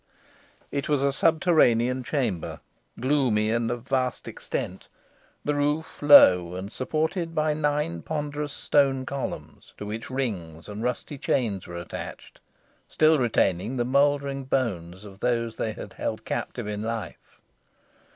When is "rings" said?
10.09-10.67